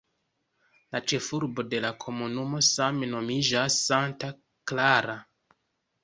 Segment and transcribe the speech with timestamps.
[0.93, 4.31] La ĉefurbo de la komunumo same nomiĝas "Santa
[4.73, 5.15] Clara".